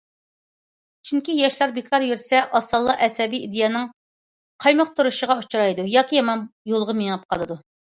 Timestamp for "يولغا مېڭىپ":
6.75-7.33